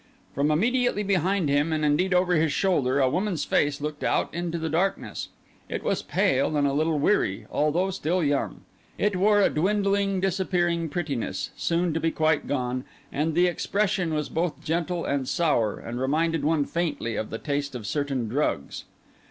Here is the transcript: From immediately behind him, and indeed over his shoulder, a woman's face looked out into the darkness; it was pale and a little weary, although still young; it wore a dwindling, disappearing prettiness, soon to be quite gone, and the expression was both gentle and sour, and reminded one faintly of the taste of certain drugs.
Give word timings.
From 0.33 0.49
immediately 0.49 1.03
behind 1.03 1.47
him, 1.47 1.71
and 1.71 1.85
indeed 1.85 2.11
over 2.11 2.33
his 2.33 2.51
shoulder, 2.51 2.99
a 2.99 3.07
woman's 3.07 3.45
face 3.45 3.79
looked 3.79 4.03
out 4.03 4.33
into 4.33 4.57
the 4.57 4.67
darkness; 4.67 5.27
it 5.69 5.83
was 5.83 6.01
pale 6.01 6.57
and 6.57 6.65
a 6.65 6.73
little 6.73 6.97
weary, 6.97 7.45
although 7.51 7.91
still 7.91 8.23
young; 8.23 8.61
it 8.97 9.15
wore 9.15 9.41
a 9.43 9.49
dwindling, 9.51 10.19
disappearing 10.19 10.89
prettiness, 10.89 11.51
soon 11.55 11.93
to 11.93 11.99
be 11.99 12.09
quite 12.09 12.47
gone, 12.47 12.83
and 13.11 13.35
the 13.35 13.45
expression 13.45 14.11
was 14.11 14.27
both 14.27 14.59
gentle 14.63 15.05
and 15.05 15.29
sour, 15.29 15.77
and 15.77 16.01
reminded 16.01 16.43
one 16.43 16.65
faintly 16.65 17.15
of 17.15 17.29
the 17.29 17.37
taste 17.37 17.75
of 17.75 17.85
certain 17.85 18.27
drugs. 18.27 18.85